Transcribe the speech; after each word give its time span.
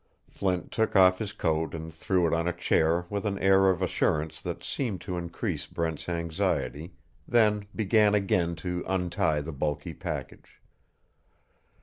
Flint 0.31 0.71
took 0.71 0.95
off 0.95 1.19
his 1.19 1.31
coat 1.31 1.75
and 1.75 1.93
threw 1.93 2.25
it 2.25 2.33
on 2.33 2.47
a 2.47 2.53
chair 2.53 3.05
with 3.11 3.23
an 3.23 3.37
air 3.37 3.69
of 3.69 3.83
assurance 3.83 4.41
that 4.41 4.63
seemed 4.63 4.99
to 5.01 5.15
increase 5.15 5.67
Brent's 5.67 6.09
anxiety, 6.09 6.93
then 7.27 7.67
began 7.75 8.15
again 8.15 8.55
to 8.55 8.83
untie 8.87 9.41
the 9.41 9.53
bulky 9.53 9.93
package. 9.93 10.59